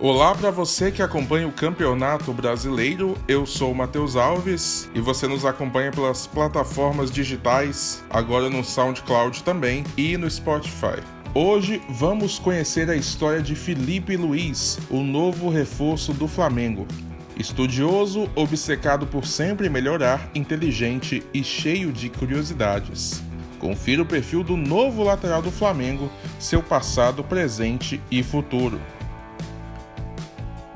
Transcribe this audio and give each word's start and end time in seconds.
Olá 0.00 0.34
para 0.34 0.50
você 0.50 0.90
que 0.90 1.00
acompanha 1.00 1.46
o 1.46 1.52
Campeonato 1.52 2.32
Brasileiro. 2.32 3.16
Eu 3.28 3.46
sou 3.46 3.70
o 3.70 3.74
Matheus 3.74 4.16
Alves 4.16 4.90
e 4.92 5.00
você 5.00 5.28
nos 5.28 5.44
acompanha 5.44 5.92
pelas 5.92 6.26
plataformas 6.26 7.12
digitais, 7.12 8.02
agora 8.10 8.50
no 8.50 8.64
SoundCloud 8.64 9.44
também 9.44 9.84
e 9.96 10.16
no 10.16 10.28
Spotify. 10.28 11.00
Hoje 11.32 11.80
vamos 11.88 12.40
conhecer 12.40 12.90
a 12.90 12.96
história 12.96 13.40
de 13.40 13.54
Felipe 13.54 14.16
Luiz, 14.16 14.80
o 14.90 15.00
novo 15.00 15.48
reforço 15.48 16.12
do 16.12 16.26
Flamengo. 16.26 16.88
Estudioso, 17.36 18.28
obcecado 18.34 19.06
por 19.06 19.24
sempre 19.24 19.68
melhorar, 19.68 20.28
inteligente 20.34 21.22
e 21.32 21.44
cheio 21.44 21.92
de 21.92 22.08
curiosidades. 22.08 23.22
Confira 23.60 24.02
o 24.02 24.06
perfil 24.06 24.42
do 24.42 24.56
novo 24.56 25.04
lateral 25.04 25.40
do 25.40 25.52
Flamengo, 25.52 26.10
seu 26.38 26.62
passado, 26.62 27.22
presente 27.22 28.00
e 28.10 28.24
futuro. 28.24 28.80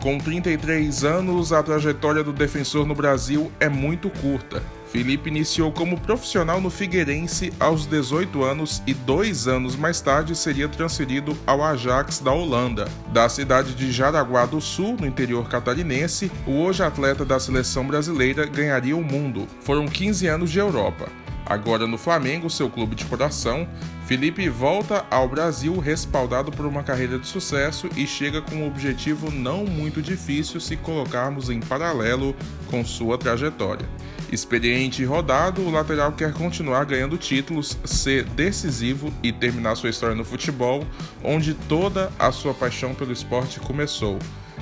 Com 0.00 0.16
33 0.16 1.02
anos, 1.02 1.52
a 1.52 1.60
trajetória 1.60 2.22
do 2.22 2.32
defensor 2.32 2.86
no 2.86 2.94
Brasil 2.94 3.50
é 3.58 3.68
muito 3.68 4.08
curta. 4.08 4.62
Felipe 4.92 5.28
iniciou 5.28 5.72
como 5.72 6.00
profissional 6.00 6.60
no 6.60 6.70
Figueirense 6.70 7.52
aos 7.58 7.84
18 7.84 8.44
anos 8.44 8.80
e 8.86 8.94
dois 8.94 9.48
anos 9.48 9.74
mais 9.74 10.00
tarde 10.00 10.36
seria 10.36 10.68
transferido 10.68 11.36
ao 11.44 11.64
Ajax 11.64 12.20
da 12.20 12.32
Holanda. 12.32 12.88
Da 13.12 13.28
cidade 13.28 13.74
de 13.74 13.90
Jaraguá 13.90 14.46
do 14.46 14.60
Sul, 14.60 14.96
no 14.98 15.06
interior 15.06 15.48
catarinense, 15.48 16.30
o 16.46 16.52
hoje 16.60 16.82
atleta 16.82 17.24
da 17.24 17.40
seleção 17.40 17.84
brasileira 17.84 18.46
ganharia 18.46 18.96
o 18.96 19.02
mundo. 19.02 19.48
Foram 19.62 19.86
15 19.88 20.28
anos 20.28 20.50
de 20.50 20.60
Europa. 20.60 21.08
Agora 21.48 21.86
no 21.86 21.96
Flamengo, 21.96 22.50
seu 22.50 22.68
clube 22.68 22.94
de 22.94 23.06
coração, 23.06 23.66
Felipe 24.06 24.46
volta 24.50 25.06
ao 25.10 25.26
Brasil 25.26 25.78
respaldado 25.78 26.52
por 26.52 26.66
uma 26.66 26.82
carreira 26.82 27.18
de 27.18 27.26
sucesso 27.26 27.88
e 27.96 28.06
chega 28.06 28.42
com 28.42 28.56
um 28.56 28.66
objetivo 28.66 29.30
não 29.30 29.64
muito 29.64 30.02
difícil 30.02 30.60
se 30.60 30.76
colocarmos 30.76 31.48
em 31.48 31.58
paralelo 31.58 32.36
com 32.70 32.84
sua 32.84 33.16
trajetória. 33.16 33.88
Experiente 34.30 35.00
e 35.00 35.06
rodado, 35.06 35.62
o 35.62 35.70
lateral 35.70 36.12
quer 36.12 36.34
continuar 36.34 36.84
ganhando 36.84 37.16
títulos, 37.16 37.78
ser 37.82 38.24
decisivo 38.24 39.10
e 39.22 39.32
terminar 39.32 39.74
sua 39.74 39.88
história 39.88 40.14
no 40.14 40.26
futebol, 40.26 40.86
onde 41.24 41.54
toda 41.54 42.12
a 42.18 42.30
sua 42.30 42.52
paixão 42.52 42.94
pelo 42.94 43.10
esporte 43.10 43.58
começou, 43.58 44.18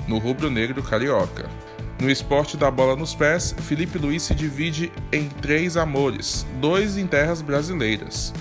no 0.06 0.18
rubro-negro 0.18 0.80
carioca. 0.84 1.50
No 1.98 2.10
esporte 2.10 2.58
da 2.58 2.70
bola 2.70 2.94
nos 2.94 3.14
pés, 3.14 3.54
Felipe 3.58 3.96
Luiz 3.96 4.22
se 4.22 4.34
divide 4.34 4.92
em 5.10 5.28
três 5.28 5.78
amores, 5.78 6.46
dois 6.60 6.98
em 6.98 7.06
terras 7.06 7.40
brasileiras. 7.40 8.34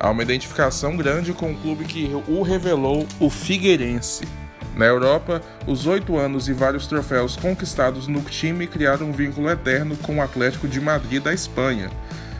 Há 0.00 0.10
uma 0.10 0.22
identificação 0.22 0.96
grande 0.96 1.34
com 1.34 1.52
o 1.52 1.56
clube 1.56 1.84
que 1.84 2.10
o 2.26 2.42
revelou, 2.42 3.06
o 3.20 3.28
Figueirense. 3.28 4.26
Na 4.74 4.86
Europa, 4.86 5.42
os 5.66 5.86
oito 5.86 6.18
anos 6.18 6.48
e 6.48 6.52
vários 6.54 6.86
troféus 6.86 7.36
conquistados 7.36 8.08
no 8.08 8.22
time 8.22 8.66
criaram 8.66 9.10
um 9.10 9.12
vínculo 9.12 9.50
eterno 9.50 9.96
com 9.98 10.16
o 10.16 10.22
Atlético 10.22 10.66
de 10.66 10.80
Madrid 10.80 11.22
da 11.22 11.32
Espanha. 11.32 11.90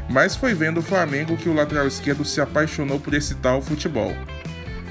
Mas 0.08 0.34
foi 0.34 0.54
vendo 0.54 0.80
o 0.80 0.82
Flamengo 0.82 1.36
que 1.36 1.48
o 1.48 1.54
lateral 1.54 1.86
esquerdo 1.86 2.24
se 2.24 2.40
apaixonou 2.40 2.98
por 2.98 3.14
esse 3.14 3.34
tal 3.36 3.62
futebol. 3.62 4.12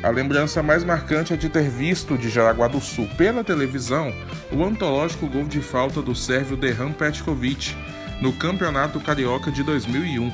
A 0.04 0.10
lembrança 0.10 0.62
mais 0.62 0.84
marcante 0.84 1.32
é 1.34 1.38
de 1.38 1.48
ter 1.48 1.70
visto 1.70 2.18
de 2.18 2.30
Jaraguá 2.30 2.68
do 2.68 2.82
Sul 2.82 3.08
pela 3.18 3.42
televisão 3.42 4.14
o 4.52 4.62
antológico 4.62 5.28
gol 5.28 5.46
de 5.46 5.62
falta 5.62 6.02
do 6.02 6.14
sérvio 6.14 6.58
Derram 6.58 6.92
Petkovic 6.92 7.74
no 8.20 8.34
Campeonato 8.34 9.00
Carioca 9.00 9.50
de 9.50 9.64
2001. 9.64 10.30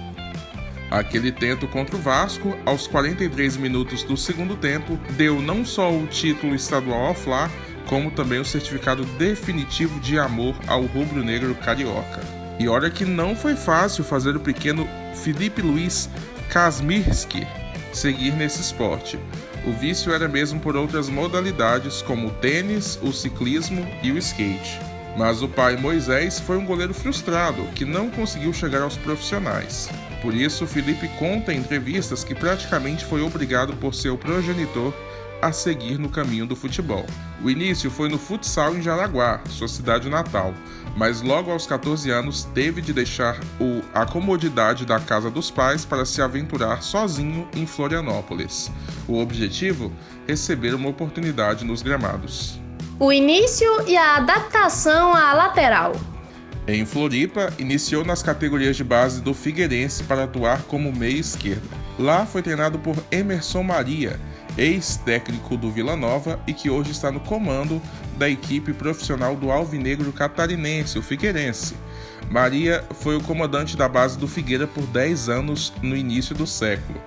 Aquele 0.90 1.32
tento 1.32 1.68
contra 1.68 1.96
o 1.96 2.00
Vasco, 2.00 2.58
aos 2.66 2.88
43 2.88 3.58
minutos 3.58 4.02
do 4.02 4.18
segundo 4.18 4.56
tempo, 4.56 5.00
deu 5.12 5.40
não 5.40 5.64
só 5.64 5.94
o 5.94 6.08
título 6.08 6.56
estadual 6.56 7.06
ao 7.06 7.14
Fla, 7.14 7.48
como 7.86 8.10
também 8.10 8.40
o 8.40 8.46
certificado 8.46 9.06
definitivo 9.20 10.00
de 10.00 10.18
amor 10.18 10.56
ao 10.66 10.82
rubro-negro 10.82 11.54
carioca. 11.54 12.22
E 12.60 12.68
olha 12.68 12.90
que 12.90 13.06
não 13.06 13.36
foi 13.36 13.56
fácil 13.56 14.04
fazer 14.04 14.36
o 14.36 14.40
pequeno 14.40 14.90
Felipe 15.14 15.62
Luiz 15.62 16.10
Kasmirski 16.50 17.46
seguir 17.94 18.32
nesse 18.32 18.62
esporte. 18.62 19.20
O 19.66 19.72
vício 19.74 20.14
era 20.14 20.28
mesmo 20.28 20.60
por 20.60 20.76
outras 20.76 21.10
modalidades, 21.10 22.02
como 22.02 22.28
o 22.28 22.32
tênis, 22.32 22.98
o 23.02 23.12
ciclismo 23.12 23.86
e 24.02 24.12
o 24.12 24.18
skate. 24.18 24.80
Mas 25.18 25.42
o 25.42 25.50
pai 25.50 25.76
Moisés 25.76 26.40
foi 26.40 26.58
um 26.58 26.66
goleiro 26.66 26.94
frustrado 26.94 27.64
que 27.76 27.84
não 27.84 28.10
conseguiu 28.10 28.54
chegar 28.54 28.82
aos 28.82 28.96
profissionais. 28.96 29.90
Por 30.22 30.34
isso, 30.34 30.66
Felipe 30.66 31.08
conta 31.20 31.54
em 31.54 31.58
entrevistas 31.58 32.24
que 32.24 32.36
praticamente 32.36 33.06
foi 33.06 33.22
obrigado 33.22 33.74
por 33.76 33.94
seu 33.94 34.18
progenitor 34.18 34.94
a 35.42 35.52
seguir 35.52 35.98
no 35.98 36.10
caminho 36.10 36.46
do 36.46 36.56
futebol. 36.56 37.06
O 37.44 37.50
início 37.50 37.90
foi 37.90 38.10
no 38.10 38.18
futsal 38.18 38.76
em 38.76 38.82
Jaraguá, 38.82 39.42
sua 39.50 39.68
cidade 39.68 40.10
natal, 40.10 40.54
mas 40.96 41.22
logo 41.22 41.52
aos 41.52 41.66
14 41.66 42.10
anos 42.10 42.44
teve 42.54 42.82
de 42.82 42.92
deixar 42.92 43.40
o, 43.60 43.82
a 43.94 44.06
comodidade 44.06 44.86
da 44.86 45.00
casa 45.00 45.30
dos 45.30 45.50
pais 45.50 45.86
para 45.86 46.06
se 46.06 46.22
aventurar 46.22 46.84
sozinho 46.84 47.48
em 47.56 47.66
Florianópolis. 47.66 48.72
O 49.08 49.20
objetivo? 49.20 49.92
Receber 50.28 50.74
uma 50.74 50.90
oportunidade 50.90 51.64
nos 51.64 51.82
gramados. 51.82 52.60
O 53.00 53.14
início 53.14 53.68
e 53.88 53.96
a 53.96 54.18
adaptação 54.18 55.16
à 55.16 55.34
lateral. 55.34 55.94
Em 56.68 56.86
Floripa, 56.86 57.52
iniciou 57.58 58.06
nas 58.06 58.22
categorias 58.22 58.76
de 58.76 58.84
base 58.84 59.22
do 59.22 59.34
Figueirense 59.34 60.04
para 60.04 60.26
atuar 60.26 60.62
como 60.64 60.94
meia 60.94 61.18
esquerda. 61.18 61.68
Lá 61.98 62.26
foi 62.26 62.42
treinado 62.42 62.78
por 62.78 62.96
Emerson 63.10 63.64
Maria, 63.64 64.20
ex-técnico 64.60 65.56
do 65.56 65.72
Vila 65.72 65.96
Nova 65.96 66.40
e 66.46 66.54
que 66.54 66.70
hoje 66.70 66.92
está 66.92 67.12
no 67.12 67.22
comando 67.22 67.82
da 68.18 68.30
equipe 68.30 68.74
profissional 68.74 69.36
do 69.36 69.52
Alvinegro 69.52 70.12
Catarinense, 70.12 71.00
o 71.00 71.02
Figueirense. 71.02 71.76
Maria 72.30 72.84
foi 72.96 73.16
o 73.16 73.24
comandante 73.24 73.78
da 73.78 73.88
base 73.88 74.20
do 74.20 74.28
Figueira 74.28 74.68
por 74.68 74.86
10 74.86 75.30
anos 75.30 75.74
no 75.82 75.96
início 75.96 76.36
do 76.36 76.46
século. 76.46 77.00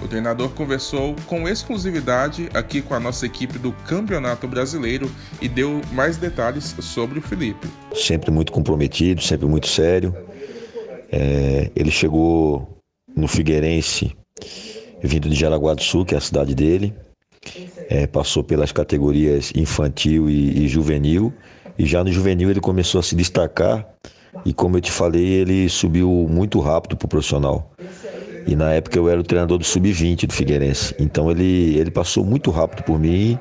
O 0.00 0.08
treinador 0.08 0.50
conversou 0.50 1.14
com 1.26 1.48
exclusividade 1.48 2.48
aqui 2.54 2.82
com 2.82 2.94
a 2.94 3.00
nossa 3.00 3.26
equipe 3.26 3.58
do 3.58 3.72
Campeonato 3.86 4.48
Brasileiro 4.48 5.10
e 5.40 5.48
deu 5.48 5.80
mais 5.92 6.16
detalhes 6.16 6.74
sobre 6.80 7.18
o 7.18 7.22
Felipe. 7.22 7.68
Sempre 7.94 8.30
muito 8.30 8.50
comprometido, 8.50 9.22
sempre 9.22 9.46
muito 9.46 9.68
sério. 9.68 10.14
É, 11.10 11.70
ele 11.76 11.90
chegou 11.90 12.80
no 13.14 13.28
Figueirense 13.28 14.16
vindo 15.02 15.28
de 15.28 15.34
Jaraguá 15.34 15.74
do 15.74 15.82
Sul, 15.82 16.04
que 16.04 16.14
é 16.14 16.18
a 16.18 16.20
cidade 16.20 16.54
dele. 16.54 16.94
É, 17.88 18.06
passou 18.06 18.44
pelas 18.44 18.70
categorias 18.70 19.52
infantil 19.54 20.30
e, 20.30 20.64
e 20.64 20.68
juvenil. 20.68 21.32
E 21.78 21.86
já 21.86 22.04
no 22.04 22.12
juvenil 22.12 22.50
ele 22.50 22.60
começou 22.60 22.98
a 23.00 23.02
se 23.02 23.14
destacar. 23.14 23.86
E 24.44 24.52
como 24.52 24.76
eu 24.76 24.80
te 24.80 24.90
falei, 24.90 25.24
ele 25.24 25.68
subiu 25.68 26.08
muito 26.30 26.58
rápido 26.60 26.96
para 26.96 27.06
o 27.06 27.08
profissional. 27.08 27.70
E 28.46 28.56
na 28.56 28.72
época 28.72 28.98
eu 28.98 29.08
era 29.08 29.20
o 29.20 29.22
treinador 29.22 29.58
do 29.58 29.64
sub-20 29.64 30.26
do 30.26 30.32
Figueirense. 30.32 30.94
Então 30.98 31.30
ele, 31.30 31.76
ele 31.76 31.90
passou 31.90 32.24
muito 32.24 32.50
rápido 32.50 32.82
por 32.82 32.98
mim 32.98 33.38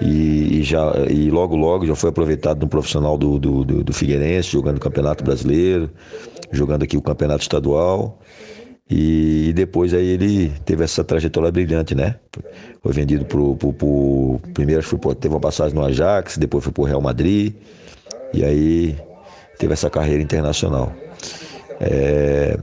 e, 0.00 0.60
e, 0.60 0.62
já, 0.62 0.92
e 1.10 1.30
logo 1.30 1.56
logo 1.56 1.86
já 1.86 1.94
foi 1.94 2.08
aproveitado 2.10 2.60
no 2.60 2.68
profissional 2.68 3.18
do, 3.18 3.38
do, 3.38 3.64
do, 3.64 3.84
do 3.84 3.92
Figueirense, 3.92 4.50
jogando 4.50 4.78
o 4.78 4.80
Campeonato 4.80 5.22
Brasileiro, 5.22 5.90
jogando 6.50 6.84
aqui 6.84 6.96
o 6.96 7.02
Campeonato 7.02 7.42
Estadual. 7.42 8.18
E, 8.90 9.52
depois 9.54 9.94
aí 9.94 10.04
ele 10.04 10.52
teve 10.64 10.82
essa 10.82 11.04
trajetória 11.04 11.50
brilhante, 11.52 11.94
né? 11.94 12.16
Foi 12.82 12.92
vendido 12.92 13.24
pro, 13.24 13.54
pro, 13.54 13.72
pro 13.72 14.40
primeiro 14.52 14.82
foi, 14.82 14.98
teve 15.14 15.32
uma 15.32 15.40
passagem 15.40 15.76
no 15.76 15.84
Ajax, 15.84 16.36
depois 16.36 16.64
foi 16.64 16.72
pro 16.72 16.82
Real 16.82 17.00
Madrid 17.00 17.54
e 18.34 18.44
aí 18.44 18.96
teve 19.58 19.72
essa 19.72 19.88
carreira 19.88 20.20
internacional. 20.20 20.92
É, 21.80 22.58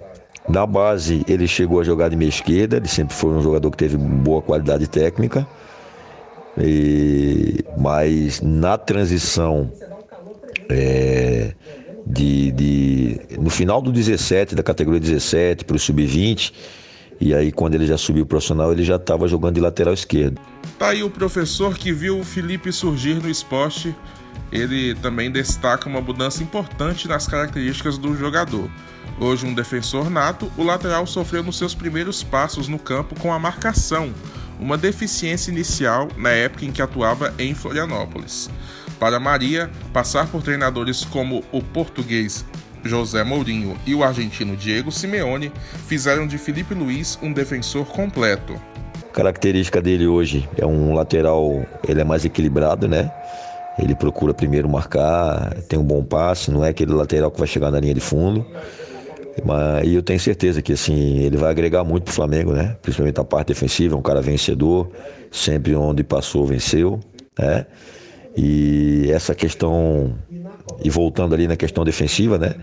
na 0.50 0.66
base, 0.66 1.24
ele 1.30 1.48
chegou 1.48 1.80
a 1.80 1.84
jogar 1.84 2.10
de 2.10 2.18
meia 2.18 2.30
esquerda, 2.30 2.78
ele 2.78 2.88
sempre 2.88 3.16
foi 3.16 3.32
um 3.32 3.42
jogador 3.42 3.72
que 3.72 3.78
teve 3.78 3.96
boa 3.96 4.42
qualidade 4.42 4.88
técnica. 4.88 5.48
E, 6.58 7.64
mas 7.78 8.42
na 8.42 8.78
transição 8.78 9.72
é, 10.70 10.97
de, 12.18 12.52
de, 12.52 13.22
no 13.40 13.50
final 13.50 13.80
do 13.80 13.92
17, 13.92 14.56
da 14.56 14.64
categoria 14.64 15.00
17 15.00 15.64
para 15.64 15.76
o 15.76 15.80
sub-20, 15.80 16.52
e 17.22 17.34
aí 17.34 17.52
quando 17.52 17.76
ele 17.76 17.86
já 17.86 17.98
subiu 17.98 18.26
profissional, 18.26 18.72
ele 18.72 18.84
já 18.84 18.96
estava 18.96 19.28
jogando 19.28 19.56
de 19.56 19.62
lateral 19.62 19.94
esquerdo. 19.94 20.42
Tá 20.80 20.90
aí 20.90 21.04
o 21.04 21.10
professor 21.10 21.78
que 21.78 21.92
viu 21.92 22.20
o 22.20 22.24
Felipe 22.24 22.72
surgir 22.72 23.16
no 23.16 23.30
esporte. 23.30 23.96
Ele 24.52 24.96
também 24.96 25.32
destaca 25.32 25.90
uma 25.90 26.00
mudança 26.00 26.42
importante 26.42 27.08
nas 27.08 27.28
características 27.28 27.98
do 27.98 28.16
jogador. 28.16 28.70
Hoje 29.20 29.46
um 29.46 29.54
defensor 29.54 30.10
nato, 30.10 30.52
o 30.58 30.64
lateral 30.64 31.06
sofreu 31.06 31.44
nos 31.44 31.58
seus 31.58 31.74
primeiros 31.74 32.24
passos 32.24 32.68
no 32.68 32.78
campo 32.78 33.20
com 33.20 33.34
a 33.34 33.40
marcação, 33.40 34.14
uma 34.60 34.78
deficiência 34.78 35.52
inicial 35.52 36.08
na 36.18 36.30
época 36.30 36.66
em 36.66 36.72
que 36.72 36.82
atuava 36.82 37.34
em 37.40 37.54
Florianópolis. 37.54 38.50
Para 39.00 39.20
Maria, 39.20 39.70
passar 39.94 40.28
por 40.28 40.42
treinadores 40.42 41.06
como 41.06 41.44
o 41.52 41.62
português 41.62 42.44
José 42.84 43.24
Mourinho 43.24 43.78
e 43.86 43.94
o 43.94 44.04
argentino 44.04 44.56
Diego 44.56 44.92
Simeone 44.92 45.52
fizeram 45.88 46.26
de 46.26 46.38
Felipe 46.38 46.74
Luiz 46.74 47.18
um 47.22 47.32
defensor 47.32 47.86
completo. 47.86 48.60
A 49.10 49.14
característica 49.14 49.82
dele 49.82 50.08
hoje 50.08 50.48
é 50.58 50.66
um 50.66 50.94
lateral, 50.94 51.66
ele 51.88 52.02
é 52.02 52.04
mais 52.04 52.26
equilibrado, 52.26 52.88
né? 52.88 53.12
Ele 53.78 53.94
procura 53.94 54.34
primeiro 54.34 54.68
marcar, 54.68 55.54
tem 55.70 55.78
um 55.78 55.84
bom 55.84 56.04
passe, 56.04 56.50
não 56.50 56.66
é 56.66 56.70
aquele 56.70 56.94
lateral 56.94 57.30
que 57.30 57.38
vai 57.38 57.48
chegar 57.48 57.70
na 57.70 57.80
linha 57.80 57.94
de 57.94 58.00
fundo. 58.00 58.46
Mas, 59.46 59.88
e 59.88 59.94
eu 59.94 60.02
tenho 60.02 60.20
certeza 60.20 60.62
que 60.64 60.74
assim, 60.74 61.20
ele 61.20 61.38
vai 61.38 61.52
agregar 61.52 61.84
muito 61.84 62.06
para 62.06 62.12
o 62.12 62.16
Flamengo, 62.16 62.54
né? 62.54 62.76
Principalmente 62.82 63.20
a 63.20 63.24
parte 63.24 63.50
defensiva, 63.50 63.96
é 63.96 63.98
um 63.98 64.02
cara 64.02 64.22
vencedor, 64.22 64.90
sempre 65.32 65.76
onde 65.76 66.04
passou 66.04 66.46
venceu, 66.46 67.00
né? 67.38 67.66
E 68.38 69.10
essa 69.12 69.34
questão, 69.34 70.14
e 70.84 70.92
voltando 70.92 71.34
ali 71.34 71.48
na 71.48 71.56
questão 71.58 71.84
defensiva, 71.84 72.38
né? 72.38 72.54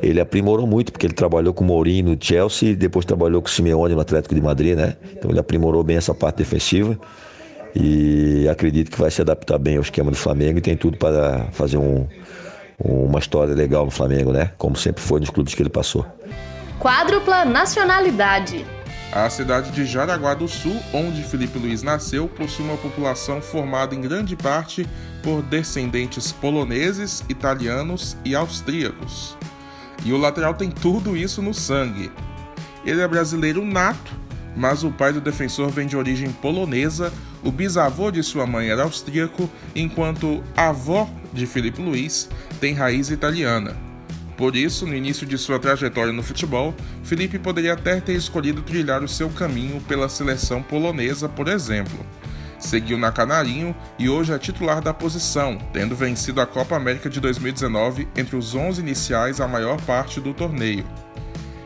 Ele 0.00 0.20
aprimorou 0.20 0.66
muito, 0.66 0.92
porque 0.92 1.04
ele 1.04 1.14
trabalhou 1.14 1.52
com 1.52 1.64
o 1.64 1.66
Mourinho 1.66 2.10
no 2.10 2.16
Chelsea 2.20 2.76
depois 2.76 3.04
trabalhou 3.04 3.42
com 3.42 3.48
o 3.48 3.50
Simeone 3.50 3.94
no 3.94 4.00
Atlético 4.00 4.34
de 4.36 4.40
Madrid, 4.40 4.76
né? 4.76 4.94
Então 5.12 5.30
ele 5.30 5.40
aprimorou 5.40 5.82
bem 5.82 5.96
essa 5.96 6.14
parte 6.14 6.36
defensiva 6.36 6.96
e 7.74 8.48
acredito 8.48 8.90
que 8.90 9.00
vai 9.00 9.10
se 9.10 9.20
adaptar 9.20 9.58
bem 9.58 9.76
ao 9.76 9.82
esquema 9.82 10.10
do 10.10 10.16
Flamengo 10.16 10.58
e 10.58 10.60
tem 10.62 10.76
tudo 10.76 10.96
para 10.96 11.48
fazer 11.50 11.76
um, 11.76 12.06
uma 12.78 13.18
história 13.18 13.54
legal 13.54 13.84
no 13.84 13.90
Flamengo, 13.90 14.32
né? 14.32 14.52
Como 14.56 14.76
sempre 14.76 15.02
foi 15.02 15.18
nos 15.18 15.30
clubes 15.30 15.54
que 15.54 15.62
ele 15.62 15.70
passou. 15.70 16.06
Quádrupla 16.78 17.44
nacionalidade. 17.44 18.64
A 19.12 19.30
cidade 19.30 19.70
de 19.70 19.86
Jaraguá 19.86 20.34
do 20.34 20.48
Sul, 20.48 20.76
onde 20.92 21.22
Felipe 21.22 21.58
Luiz 21.58 21.82
nasceu, 21.82 22.28
possui 22.28 22.64
uma 22.64 22.76
população 22.76 23.40
formada 23.40 23.94
em 23.94 24.00
grande 24.00 24.36
parte 24.36 24.86
por 25.22 25.42
descendentes 25.42 26.32
poloneses, 26.32 27.24
italianos 27.28 28.16
e 28.24 28.34
austríacos. 28.34 29.36
E 30.04 30.12
o 30.12 30.18
lateral 30.18 30.54
tem 30.54 30.70
tudo 30.70 31.16
isso 31.16 31.40
no 31.40 31.54
sangue. 31.54 32.10
Ele 32.84 33.00
é 33.00 33.08
brasileiro 33.08 33.64
nato, 33.64 34.12
mas 34.56 34.84
o 34.84 34.90
pai 34.90 35.12
do 35.12 35.20
defensor 35.20 35.70
vem 35.70 35.86
de 35.86 35.96
origem 35.96 36.30
polonesa, 36.30 37.12
o 37.42 37.50
bisavô 37.50 38.10
de 38.10 38.22
sua 38.22 38.46
mãe 38.46 38.68
era 38.68 38.82
austríaco, 38.82 39.48
enquanto 39.74 40.42
a 40.56 40.68
avó 40.68 41.08
de 41.32 41.46
Felipe 41.46 41.80
Luiz 41.80 42.28
tem 42.60 42.74
raiz 42.74 43.10
italiana. 43.10 43.85
Por 44.36 44.54
isso, 44.54 44.86
no 44.86 44.94
início 44.94 45.26
de 45.26 45.38
sua 45.38 45.58
trajetória 45.58 46.12
no 46.12 46.22
futebol, 46.22 46.74
Felipe 47.02 47.38
poderia 47.38 47.72
até 47.72 48.00
ter 48.00 48.12
escolhido 48.12 48.60
trilhar 48.60 49.02
o 49.02 49.08
seu 49.08 49.30
caminho 49.30 49.80
pela 49.82 50.08
seleção 50.08 50.62
polonesa, 50.62 51.28
por 51.28 51.48
exemplo. 51.48 52.04
Seguiu 52.58 52.98
na 52.98 53.12
Canarinho 53.12 53.74
e 53.98 54.08
hoje 54.08 54.32
é 54.32 54.38
titular 54.38 54.82
da 54.82 54.92
posição, 54.92 55.58
tendo 55.72 55.94
vencido 55.94 56.40
a 56.40 56.46
Copa 56.46 56.76
América 56.76 57.08
de 57.08 57.20
2019 57.20 58.08
entre 58.16 58.36
os 58.36 58.54
11 58.54 58.80
iniciais 58.80 59.40
a 59.40 59.48
maior 59.48 59.80
parte 59.82 60.20
do 60.20 60.34
torneio. 60.34 60.84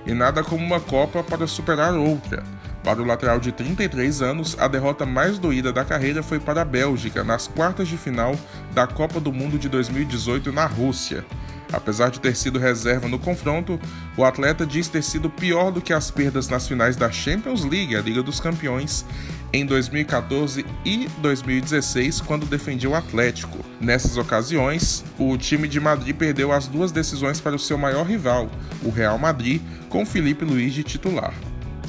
E 0.06 0.14
nada 0.14 0.42
como 0.42 0.64
uma 0.64 0.80
Copa 0.80 1.22
para 1.22 1.46
superar 1.46 1.94
outra. 1.94 2.42
Para 2.82 3.02
o 3.02 3.04
lateral 3.04 3.38
de 3.38 3.52
33 3.52 4.22
anos, 4.22 4.56
a 4.58 4.66
derrota 4.66 5.04
mais 5.04 5.38
doída 5.38 5.72
da 5.72 5.84
carreira 5.84 6.22
foi 6.22 6.40
para 6.40 6.62
a 6.62 6.64
Bélgica 6.64 7.22
nas 7.22 7.46
quartas 7.46 7.88
de 7.88 7.96
final 7.96 8.34
da 8.72 8.86
Copa 8.86 9.20
do 9.20 9.32
Mundo 9.32 9.58
de 9.58 9.68
2018 9.68 10.50
na 10.50 10.66
Rússia. 10.66 11.24
Apesar 11.72 12.10
de 12.10 12.20
ter 12.20 12.36
sido 12.36 12.58
reserva 12.58 13.08
no 13.08 13.18
confronto, 13.18 13.78
o 14.16 14.24
atleta 14.24 14.66
diz 14.66 14.88
ter 14.88 15.02
sido 15.02 15.30
pior 15.30 15.70
do 15.70 15.80
que 15.80 15.92
as 15.92 16.10
perdas 16.10 16.48
nas 16.48 16.66
finais 16.66 16.96
da 16.96 17.10
Champions 17.10 17.64
League, 17.64 17.96
a 17.96 18.00
Liga 18.00 18.22
dos 18.22 18.40
Campeões, 18.40 19.04
em 19.52 19.66
2014 19.66 20.64
e 20.84 21.08
2016, 21.18 22.20
quando 22.20 22.46
defendia 22.46 22.90
o 22.90 22.94
Atlético. 22.94 23.58
Nessas 23.80 24.16
ocasiões, 24.16 25.04
o 25.18 25.36
time 25.36 25.66
de 25.66 25.80
Madrid 25.80 26.14
perdeu 26.16 26.52
as 26.52 26.66
duas 26.66 26.92
decisões 26.92 27.40
para 27.40 27.56
o 27.56 27.58
seu 27.58 27.78
maior 27.78 28.06
rival, 28.06 28.48
o 28.82 28.90
Real 28.90 29.18
Madrid, 29.18 29.60
com 29.88 30.06
Felipe 30.06 30.44
Luiz 30.44 30.72
de 30.72 30.84
titular. 30.84 31.34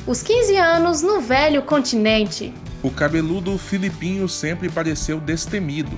Os 0.07 0.23
15 0.23 0.57
anos 0.57 1.01
no 1.01 1.21
velho 1.21 1.61
continente. 1.61 2.53
O 2.83 2.89
cabeludo 2.89 3.55
Filipinho 3.59 4.27
sempre 4.27 4.67
pareceu 4.67 5.19
destemido. 5.19 5.91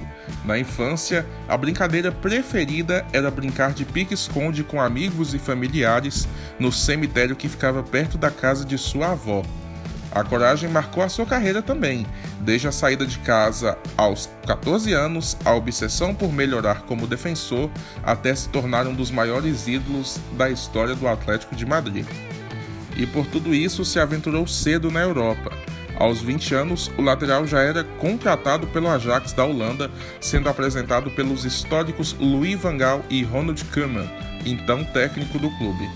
Na 0.44 0.60
infância, 0.60 1.26
a 1.48 1.56
brincadeira 1.56 2.12
preferida 2.12 3.06
era 3.14 3.32
brincar 3.32 3.72
de 3.72 3.86
pique-esconde 3.86 4.66
com 4.66 4.82
amigos 4.82 5.34
e 5.34 5.40
familiares 5.40 6.28
no 6.60 6.74
cemitério 6.74 7.38
que 7.38 7.48
ficava 7.48 7.82
perto 7.82 8.18
da 8.18 8.30
casa 8.30 8.66
de 8.66 8.78
sua 8.78 9.12
avó. 9.12 9.44
A 10.12 10.24
coragem 10.26 10.70
marcou 10.70 11.02
a 11.02 11.10
sua 11.10 11.26
carreira 11.26 11.62
também, 11.62 12.06
desde 12.42 12.68
a 12.68 12.72
saída 12.72 13.06
de 13.06 13.18
casa 13.20 13.78
aos 13.96 14.30
14 14.46 14.92
anos, 14.92 15.38
a 15.46 15.54
obsessão 15.54 16.14
por 16.14 16.32
melhorar 16.34 16.82
como 16.82 17.08
defensor, 17.08 17.72
até 18.04 18.36
se 18.36 18.50
tornar 18.50 18.86
um 18.86 18.94
dos 18.94 19.10
maiores 19.10 19.68
ídolos 19.68 20.20
da 20.38 20.50
história 20.50 20.94
do 20.94 21.08
Atlético 21.08 21.56
de 21.56 21.66
Madrid. 21.66 22.06
E 22.96 23.08
por 23.08 23.26
tudo 23.26 23.56
isso 23.56 23.86
se 23.86 24.00
aventurou 24.00 24.46
cedo 24.46 24.92
na 24.92 25.00
Europa 25.00 25.52
aos 25.98 26.22
20 26.22 26.56
anos, 26.56 26.92
o 26.98 27.02
lateral 27.02 27.46
já 27.46 27.62
era 27.62 27.84
contratado 27.84 28.68
pelo 28.68 28.90
Ajax 28.90 29.34
da 29.34 29.46
Holanda, 29.46 29.90
sendo 30.20 30.50
apresentado 30.50 31.12
pelos 31.12 31.46
históricos 31.46 32.16
Louis 32.20 32.60
van 32.60 32.78
Gaal 32.78 33.04
e 33.10 33.24
Ronald 33.24 33.64
Koeman, 33.66 34.10
então 34.46 34.84
técnico 34.84 35.38
do 35.38 35.50
clube. 35.58 35.90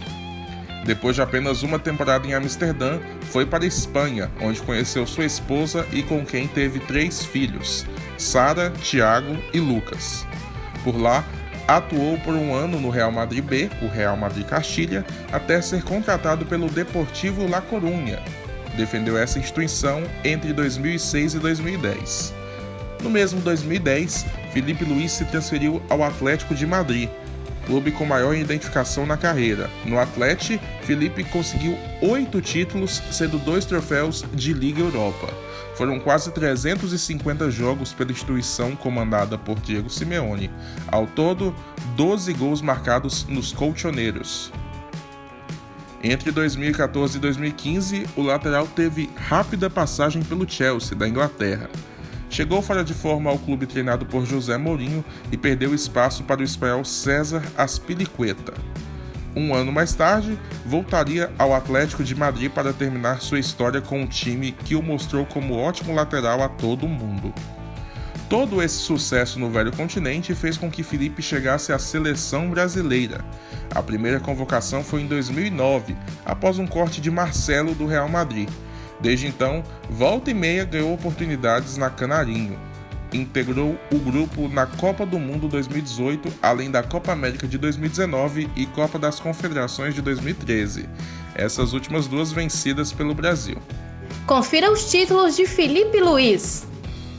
Depois 0.85 1.15
de 1.15 1.21
apenas 1.21 1.63
uma 1.63 1.77
temporada 1.77 2.25
em 2.25 2.33
Amsterdã, 2.33 2.99
foi 3.29 3.45
para 3.45 3.65
a 3.65 3.67
Espanha, 3.67 4.31
onde 4.39 4.61
conheceu 4.61 5.05
sua 5.05 5.25
esposa 5.25 5.85
e 5.91 6.01
com 6.01 6.25
quem 6.25 6.47
teve 6.47 6.79
três 6.79 7.25
filhos, 7.25 7.85
Sara, 8.17 8.71
Tiago 8.81 9.37
e 9.53 9.59
Lucas. 9.59 10.25
Por 10.83 10.95
lá, 10.95 11.25
atuou 11.67 12.17
por 12.19 12.33
um 12.33 12.55
ano 12.55 12.79
no 12.79 12.89
Real 12.89 13.11
Madrid 13.11 13.43
B, 13.43 13.69
o 13.81 13.87
Real 13.87 14.15
Madrid 14.15 14.45
Castilha, 14.47 15.05
até 15.31 15.61
ser 15.61 15.83
contratado 15.83 16.45
pelo 16.45 16.69
Deportivo 16.69 17.49
La 17.49 17.59
Coruña, 17.59 18.21
defendeu 18.77 19.17
essa 19.17 19.39
instituição 19.39 20.03
entre 20.23 20.53
2006 20.53 21.33
e 21.33 21.39
2010. 21.39 22.33
No 23.03 23.09
mesmo 23.09 23.41
2010, 23.41 24.25
Felipe 24.53 24.85
Luiz 24.85 25.11
se 25.11 25.25
transferiu 25.25 25.81
ao 25.89 26.03
Atlético 26.03 26.55
de 26.55 26.65
Madrid, 26.65 27.09
clube 27.65 27.91
com 27.91 28.05
maior 28.05 28.33
identificação 28.35 29.05
na 29.05 29.17
carreira. 29.17 29.69
No 29.85 29.99
Atlético, 29.99 30.63
Felipe 30.83 31.23
conseguiu 31.25 31.77
oito 32.01 32.41
títulos, 32.41 33.01
sendo 33.11 33.37
dois 33.37 33.65
troféus 33.65 34.23
de 34.33 34.53
Liga 34.53 34.79
Europa. 34.79 35.27
Foram 35.75 35.99
quase 35.99 36.31
350 36.31 37.51
jogos 37.51 37.93
pela 37.93 38.11
instituição 38.11 38.75
comandada 38.75 39.37
por 39.37 39.59
Diego 39.59 39.89
Simeone. 39.89 40.49
Ao 40.87 41.05
todo, 41.05 41.53
12 41.95 42.33
gols 42.33 42.61
marcados 42.61 43.27
nos 43.27 43.51
colchoneiros. 43.51 44.51
Entre 46.03 46.31
2014 46.31 47.17
e 47.17 47.19
2015, 47.19 48.05
o 48.15 48.21
lateral 48.21 48.67
teve 48.67 49.09
rápida 49.15 49.69
passagem 49.69 50.21
pelo 50.21 50.47
Chelsea, 50.47 50.95
da 50.95 51.07
Inglaterra. 51.07 51.69
Chegou 52.29 52.61
fora 52.61 52.83
de 52.83 52.93
forma 52.93 53.29
ao 53.29 53.39
clube 53.39 53.65
treinado 53.65 54.05
por 54.05 54.25
José 54.25 54.57
Mourinho 54.57 55.03
e 55.31 55.37
perdeu 55.37 55.73
espaço 55.73 56.23
para 56.23 56.41
o 56.41 56.43
espanhol 56.43 56.85
César 56.85 57.41
Aspilicueta. 57.57 58.53
Um 59.35 59.55
ano 59.55 59.71
mais 59.71 59.93
tarde, 59.93 60.37
voltaria 60.65 61.31
ao 61.37 61.53
Atlético 61.53 62.03
de 62.03 62.15
Madrid 62.15 62.51
para 62.51 62.73
terminar 62.73 63.21
sua 63.21 63.39
história 63.39 63.81
com 63.81 64.01
um 64.01 64.07
time 64.07 64.51
que 64.51 64.75
o 64.75 64.83
mostrou 64.83 65.25
como 65.25 65.55
ótimo 65.55 65.95
lateral 65.95 66.43
a 66.43 66.49
todo 66.49 66.87
mundo. 66.87 67.33
Todo 68.29 68.61
esse 68.61 68.75
sucesso 68.75 69.39
no 69.39 69.49
velho 69.49 69.71
continente 69.71 70.35
fez 70.35 70.57
com 70.57 70.69
que 70.69 70.83
Felipe 70.83 71.21
chegasse 71.21 71.71
à 71.71 71.79
seleção 71.79 72.49
brasileira. 72.49 73.23
A 73.73 73.81
primeira 73.81 74.19
convocação 74.19 74.83
foi 74.83 75.01
em 75.01 75.07
2009, 75.07 75.95
após 76.25 76.59
um 76.59 76.67
corte 76.67 76.99
de 76.99 77.09
Marcelo 77.09 77.73
do 77.73 77.85
Real 77.85 78.09
Madrid. 78.09 78.49
Desde 78.99 79.27
então, 79.27 79.63
volta 79.89 80.29
e 80.29 80.33
meia 80.33 80.65
ganhou 80.65 80.93
oportunidades 80.93 81.77
na 81.77 81.89
Canarinho. 81.89 82.59
Integrou 83.13 83.79
o 83.93 83.97
grupo 83.97 84.49
na 84.49 84.65
Copa 84.65 85.05
do 85.05 85.17
Mundo 85.17 85.47
2018, 85.47 86.33
além 86.41 86.69
da 86.69 86.83
Copa 86.83 87.13
América 87.13 87.47
de 87.47 87.57
2019 87.57 88.49
e 88.57 88.65
Copa 88.65 88.99
das 88.99 89.21
Confederações 89.21 89.95
de 89.95 90.01
2013, 90.01 90.89
essas 91.33 91.71
últimas 91.71 92.07
duas 92.07 92.33
vencidas 92.33 92.91
pelo 92.91 93.15
Brasil. 93.15 93.57
Confira 94.25 94.69
os 94.69 94.91
títulos 94.91 95.37
de 95.37 95.45
Felipe 95.45 96.01
Luiz. 96.01 96.67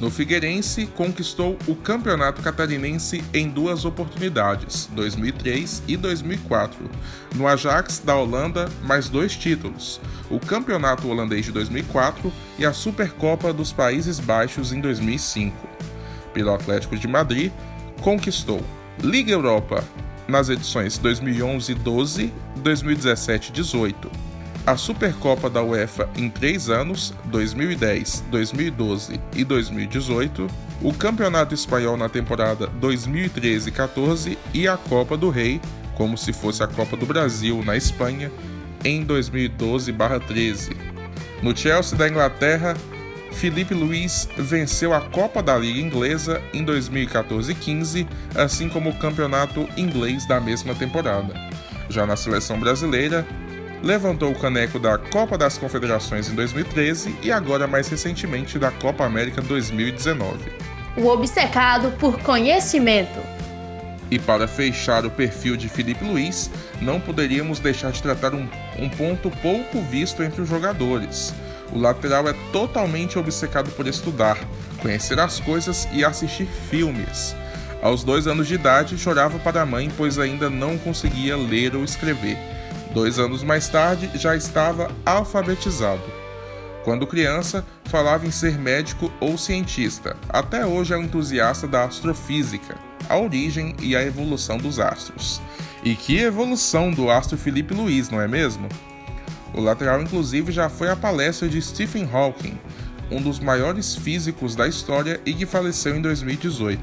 No 0.00 0.10
Figueirense, 0.10 0.86
conquistou 0.86 1.58
o 1.66 1.74
Campeonato 1.74 2.40
Catarinense 2.40 3.22
em 3.34 3.48
duas 3.48 3.84
oportunidades, 3.84 4.88
2003 4.92 5.82
e 5.88 5.96
2004. 5.96 6.88
No 7.34 7.48
Ajax 7.48 7.98
da 7.98 8.14
Holanda, 8.14 8.68
mais 8.84 9.08
dois 9.08 9.34
títulos, 9.34 10.00
o 10.30 10.38
Campeonato 10.38 11.08
Holandês 11.08 11.46
de 11.46 11.52
2004 11.52 12.32
e 12.60 12.64
a 12.64 12.72
Supercopa 12.72 13.52
dos 13.52 13.72
Países 13.72 14.20
Baixos 14.20 14.72
em 14.72 14.80
2005. 14.80 15.68
Pelo 16.32 16.54
Atlético 16.54 16.96
de 16.96 17.08
Madrid, 17.08 17.50
conquistou 18.00 18.62
Liga 19.02 19.32
Europa 19.32 19.82
nas 20.28 20.48
edições 20.48 20.96
2011-12 20.98 22.30
e 22.56 22.60
2017-18 22.60 24.27
a 24.68 24.76
Supercopa 24.76 25.48
da 25.48 25.62
UEFA 25.62 26.10
em 26.14 26.28
três 26.28 26.68
anos, 26.68 27.14
2010, 27.24 28.24
2012 28.30 29.18
e 29.34 29.42
2018, 29.42 30.46
o 30.82 30.92
Campeonato 30.92 31.54
Espanhol 31.54 31.96
na 31.96 32.06
temporada 32.06 32.68
2013-14 32.78 34.36
e 34.52 34.68
a 34.68 34.76
Copa 34.76 35.16
do 35.16 35.30
Rei, 35.30 35.58
como 35.94 36.18
se 36.18 36.34
fosse 36.34 36.62
a 36.62 36.66
Copa 36.66 36.98
do 36.98 37.06
Brasil 37.06 37.64
na 37.64 37.78
Espanha, 37.78 38.30
em 38.84 39.06
2012-13. 39.06 40.76
No 41.42 41.56
Chelsea 41.56 41.96
da 41.96 42.06
Inglaterra, 42.06 42.76
Felipe 43.32 43.72
Luiz 43.72 44.28
venceu 44.36 44.92
a 44.92 45.00
Copa 45.00 45.42
da 45.42 45.56
Liga 45.56 45.80
Inglesa 45.80 46.42
em 46.52 46.62
2014 46.62 47.52
e 47.52 47.54
15, 47.54 48.06
assim 48.34 48.68
como 48.68 48.90
o 48.90 48.98
campeonato 48.98 49.66
inglês 49.78 50.28
da 50.28 50.38
mesma 50.38 50.74
temporada. 50.74 51.32
Já 51.88 52.04
na 52.04 52.16
seleção 52.16 52.60
brasileira, 52.60 53.26
levantou 53.82 54.32
o 54.32 54.38
caneco 54.38 54.78
da 54.78 54.98
Copa 54.98 55.38
das 55.38 55.56
Confederações 55.56 56.28
em 56.28 56.34
2013 56.34 57.16
e 57.22 57.30
agora 57.30 57.66
mais 57.66 57.88
recentemente 57.88 58.58
da 58.58 58.70
Copa 58.70 59.04
América 59.04 59.40
2019. 59.40 60.50
O 60.96 61.06
obcecado 61.06 61.92
por 61.98 62.18
conhecimento. 62.20 63.20
E 64.10 64.18
para 64.18 64.48
fechar 64.48 65.04
o 65.04 65.10
perfil 65.10 65.56
de 65.56 65.68
Felipe 65.68 66.04
Luiz, 66.04 66.50
não 66.80 66.98
poderíamos 66.98 67.60
deixar 67.60 67.92
de 67.92 68.02
tratar 68.02 68.34
um, 68.34 68.48
um 68.78 68.88
ponto 68.88 69.30
pouco 69.42 69.80
visto 69.82 70.22
entre 70.22 70.40
os 70.40 70.48
jogadores. 70.48 71.34
O 71.72 71.78
lateral 71.78 72.26
é 72.26 72.34
totalmente 72.50 73.18
obcecado 73.18 73.70
por 73.72 73.86
estudar, 73.86 74.38
conhecer 74.80 75.20
as 75.20 75.38
coisas 75.38 75.86
e 75.92 76.02
assistir 76.04 76.46
filmes. 76.70 77.36
Aos 77.82 78.02
dois 78.02 78.26
anos 78.26 78.48
de 78.48 78.54
idade, 78.54 78.98
chorava 78.98 79.38
para 79.38 79.62
a 79.62 79.66
mãe, 79.66 79.90
pois 79.94 80.18
ainda 80.18 80.48
não 80.48 80.78
conseguia 80.78 81.36
ler 81.36 81.76
ou 81.76 81.84
escrever. 81.84 82.38
Dois 82.92 83.18
anos 83.18 83.42
mais 83.42 83.68
tarde, 83.68 84.10
já 84.14 84.34
estava 84.34 84.90
alfabetizado. 85.04 86.02
Quando 86.84 87.06
criança, 87.06 87.64
falava 87.84 88.26
em 88.26 88.30
ser 88.30 88.58
médico 88.58 89.12
ou 89.20 89.36
cientista. 89.36 90.16
Até 90.28 90.64
hoje 90.64 90.94
é 90.94 90.96
um 90.96 91.02
entusiasta 91.02 91.66
da 91.66 91.84
astrofísica, 91.84 92.76
a 93.08 93.18
origem 93.18 93.76
e 93.80 93.94
a 93.94 94.02
evolução 94.02 94.56
dos 94.56 94.78
astros. 94.78 95.40
E 95.84 95.94
que 95.94 96.18
evolução 96.18 96.90
do 96.90 97.10
astro 97.10 97.36
Felipe 97.36 97.74
Luiz, 97.74 98.08
não 98.08 98.20
é 98.20 98.26
mesmo? 98.26 98.68
O 99.54 99.60
lateral, 99.60 100.00
inclusive, 100.00 100.50
já 100.50 100.68
foi 100.68 100.88
à 100.88 100.96
palestra 100.96 101.48
de 101.48 101.60
Stephen 101.60 102.08
Hawking, 102.10 102.58
um 103.10 103.20
dos 103.20 103.38
maiores 103.38 103.94
físicos 103.94 104.54
da 104.54 104.66
história 104.66 105.20
e 105.26 105.34
que 105.34 105.46
faleceu 105.46 105.94
em 105.94 106.02
2018. 106.02 106.80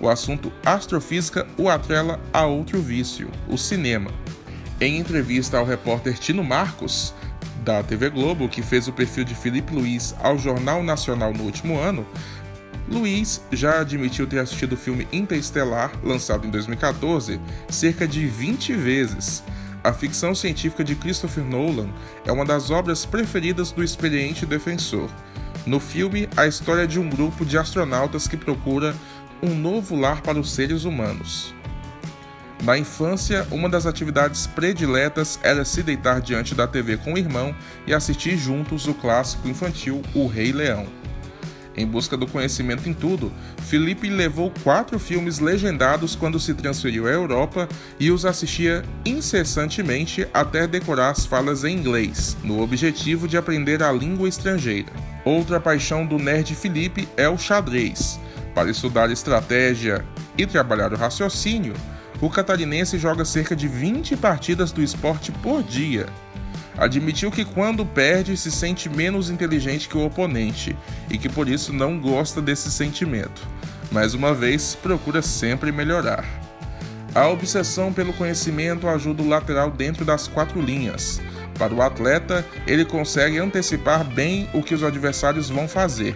O 0.00 0.08
assunto 0.08 0.52
astrofísica 0.64 1.46
o 1.56 1.68
atrela 1.68 2.20
a 2.32 2.44
outro 2.44 2.80
vício, 2.80 3.30
o 3.48 3.56
cinema. 3.56 4.10
Em 4.82 4.98
entrevista 4.98 5.58
ao 5.58 5.64
repórter 5.64 6.18
Tino 6.18 6.42
Marcos, 6.42 7.14
da 7.62 7.84
TV 7.84 8.10
Globo, 8.10 8.48
que 8.48 8.62
fez 8.62 8.88
o 8.88 8.92
perfil 8.92 9.22
de 9.22 9.32
Felipe 9.32 9.72
Luiz 9.72 10.12
ao 10.20 10.36
Jornal 10.36 10.82
Nacional 10.82 11.32
no 11.32 11.44
último 11.44 11.78
ano, 11.78 12.04
Luiz 12.88 13.40
já 13.52 13.78
admitiu 13.78 14.26
ter 14.26 14.40
assistido 14.40 14.72
o 14.72 14.76
filme 14.76 15.06
Interestelar, 15.12 15.92
lançado 16.02 16.48
em 16.48 16.50
2014, 16.50 17.40
cerca 17.68 18.08
de 18.08 18.26
20 18.26 18.72
vezes 18.74 19.44
a 19.84 19.92
ficção 19.92 20.34
científica 20.34 20.82
de 20.82 20.96
Christopher 20.96 21.44
Nolan 21.44 21.88
é 22.26 22.32
uma 22.32 22.44
das 22.44 22.68
obras 22.68 23.04
preferidas 23.04 23.70
do 23.70 23.84
experiente 23.84 24.44
defensor. 24.44 25.08
No 25.64 25.78
filme, 25.78 26.28
a 26.36 26.44
história 26.44 26.88
de 26.88 26.98
um 26.98 27.08
grupo 27.08 27.46
de 27.46 27.56
astronautas 27.56 28.26
que 28.26 28.36
procura 28.36 28.96
um 29.40 29.54
novo 29.54 29.94
lar 29.94 30.22
para 30.22 30.40
os 30.40 30.50
seres 30.50 30.82
humanos. 30.82 31.54
Na 32.62 32.78
infância, 32.78 33.44
uma 33.50 33.68
das 33.68 33.86
atividades 33.86 34.46
prediletas 34.46 35.36
era 35.42 35.64
se 35.64 35.82
deitar 35.82 36.20
diante 36.20 36.54
da 36.54 36.64
TV 36.64 36.96
com 36.96 37.14
o 37.14 37.18
irmão 37.18 37.52
e 37.88 37.92
assistir 37.92 38.36
juntos 38.36 38.86
o 38.86 38.94
clássico 38.94 39.48
infantil 39.48 40.00
O 40.14 40.28
Rei 40.28 40.52
Leão. 40.52 40.86
Em 41.76 41.84
busca 41.84 42.16
do 42.16 42.26
conhecimento 42.26 42.88
em 42.88 42.94
tudo, 42.94 43.32
Felipe 43.62 44.08
levou 44.08 44.52
quatro 44.62 44.96
filmes 44.98 45.40
legendados 45.40 46.14
quando 46.14 46.38
se 46.38 46.54
transferiu 46.54 47.08
à 47.08 47.10
Europa 47.10 47.68
e 47.98 48.12
os 48.12 48.24
assistia 48.24 48.84
incessantemente 49.04 50.28
até 50.32 50.64
decorar 50.64 51.10
as 51.10 51.26
falas 51.26 51.64
em 51.64 51.76
inglês, 51.76 52.36
no 52.44 52.60
objetivo 52.60 53.26
de 53.26 53.36
aprender 53.36 53.82
a 53.82 53.90
língua 53.90 54.28
estrangeira. 54.28 54.92
Outra 55.24 55.58
paixão 55.58 56.06
do 56.06 56.16
nerd 56.16 56.54
Felipe 56.54 57.08
é 57.16 57.28
o 57.28 57.38
xadrez. 57.38 58.20
Para 58.54 58.70
estudar 58.70 59.10
estratégia 59.10 60.04
e 60.36 60.46
trabalhar 60.46 60.92
o 60.92 60.96
raciocínio, 60.96 61.74
o 62.22 62.30
catarinense 62.30 62.98
joga 62.98 63.24
cerca 63.24 63.56
de 63.56 63.66
20 63.66 64.16
partidas 64.16 64.70
do 64.70 64.80
esporte 64.80 65.32
por 65.32 65.60
dia. 65.60 66.06
Admitiu 66.78 67.32
que 67.32 67.44
quando 67.44 67.84
perde 67.84 68.36
se 68.36 68.48
sente 68.48 68.88
menos 68.88 69.28
inteligente 69.28 69.88
que 69.88 69.98
o 69.98 70.06
oponente 70.06 70.76
e 71.10 71.18
que 71.18 71.28
por 71.28 71.48
isso 71.48 71.72
não 71.72 71.98
gosta 71.98 72.40
desse 72.40 72.70
sentimento. 72.70 73.42
Mais 73.90 74.14
uma 74.14 74.32
vez, 74.32 74.76
procura 74.80 75.20
sempre 75.20 75.72
melhorar. 75.72 76.24
A 77.12 77.28
obsessão 77.28 77.92
pelo 77.92 78.12
conhecimento 78.12 78.86
ajuda 78.86 79.20
o 79.20 79.28
lateral 79.28 79.68
dentro 79.68 80.04
das 80.04 80.28
quatro 80.28 80.62
linhas. 80.62 81.20
Para 81.58 81.74
o 81.74 81.82
atleta, 81.82 82.46
ele 82.68 82.84
consegue 82.84 83.38
antecipar 83.38 84.04
bem 84.04 84.48
o 84.54 84.62
que 84.62 84.74
os 84.74 84.84
adversários 84.84 85.50
vão 85.50 85.66
fazer 85.66 86.14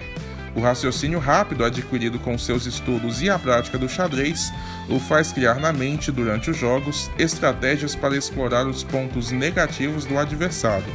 o 0.56 0.60
raciocínio 0.60 1.18
rápido 1.18 1.64
adquirido 1.64 2.18
com 2.18 2.36
seus 2.38 2.64
estudos 2.64 3.20
e 3.20 3.28
a 3.28 3.38
prática 3.38 3.76
do 3.76 3.88
xadrez 3.88 4.50
o 4.88 4.98
faz 4.98 5.30
criar 5.30 5.60
na 5.60 5.70
mente, 5.70 6.10
durante 6.10 6.50
os 6.50 6.56
jogos, 6.56 7.10
estratégias 7.18 7.94
para 7.94 8.16
explorar 8.16 8.66
os 8.66 8.82
pontos 8.82 9.30
negativos 9.30 10.06
do 10.06 10.18
adversário. 10.18 10.92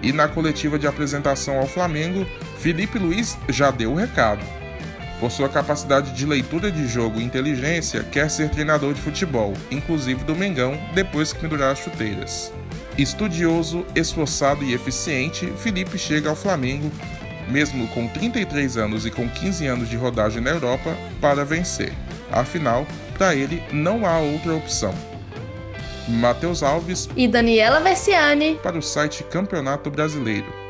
E 0.00 0.12
na 0.12 0.28
coletiva 0.28 0.78
de 0.78 0.86
apresentação 0.86 1.58
ao 1.58 1.66
Flamengo, 1.66 2.24
Felipe 2.58 2.98
Luiz 2.98 3.36
já 3.48 3.72
deu 3.72 3.92
o 3.92 3.96
recado. 3.96 4.44
Por 5.18 5.30
sua 5.30 5.48
capacidade 5.48 6.12
de 6.12 6.26
leitura 6.26 6.70
de 6.70 6.86
jogo 6.86 7.18
e 7.18 7.24
inteligência, 7.24 8.04
quer 8.04 8.30
ser 8.30 8.50
treinador 8.50 8.94
de 8.94 9.00
futebol, 9.00 9.54
inclusive 9.70 10.22
do 10.24 10.36
Mengão, 10.36 10.78
depois 10.94 11.32
que 11.32 11.40
pendurar 11.40 11.72
as 11.72 11.78
chuteiras. 11.78 12.52
Estudioso, 12.96 13.84
esforçado 13.96 14.62
e 14.62 14.74
eficiente, 14.74 15.52
Felipe 15.58 15.98
chega 15.98 16.28
ao 16.28 16.36
Flamengo 16.36 16.92
mesmo 17.48 17.86
com 17.88 18.08
33 18.08 18.76
anos 18.76 19.06
e 19.06 19.10
com 19.10 19.28
15 19.28 19.66
anos 19.66 19.88
de 19.88 19.96
rodagem 19.96 20.40
na 20.40 20.50
Europa, 20.50 20.96
para 21.20 21.44
vencer. 21.44 21.92
Afinal, 22.30 22.86
para 23.16 23.34
ele 23.34 23.62
não 23.72 24.06
há 24.06 24.18
outra 24.18 24.54
opção. 24.54 24.94
Matheus 26.08 26.62
Alves 26.62 27.08
e 27.16 27.26
Daniela 27.26 27.80
Versiani 27.80 28.58
para 28.62 28.76
o 28.76 28.82
site 28.82 29.24
Campeonato 29.24 29.90
Brasileiro. 29.90 30.63